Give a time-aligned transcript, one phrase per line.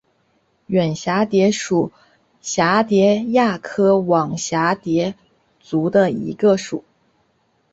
[0.65, 1.91] 远蛱蝶属
[2.41, 5.13] 是蛱蝶亚科网蛱蝶
[5.59, 6.83] 族中的一个属。